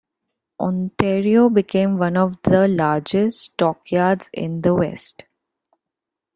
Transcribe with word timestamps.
Ontario 0.59 1.47
became 1.47 1.99
one 1.99 2.17
of 2.17 2.41
the 2.41 2.67
largest 2.67 3.37
stockyards 3.39 4.31
in 4.33 4.61
the 4.61 4.73
West. 4.73 5.25